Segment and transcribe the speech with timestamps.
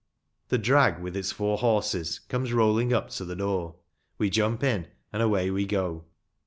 [0.47, 3.75] The drag with its four horses comes rolling up to the door,
[4.17, 6.05] we jump in, and away we go.